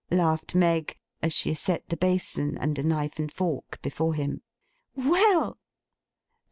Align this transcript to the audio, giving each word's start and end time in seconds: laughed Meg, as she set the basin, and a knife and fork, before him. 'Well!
laughed 0.09 0.55
Meg, 0.55 0.97
as 1.21 1.31
she 1.31 1.53
set 1.53 1.87
the 1.89 1.95
basin, 1.95 2.57
and 2.57 2.79
a 2.79 2.83
knife 2.83 3.19
and 3.19 3.31
fork, 3.31 3.77
before 3.83 4.15
him. 4.15 4.41
'Well! 4.95 5.59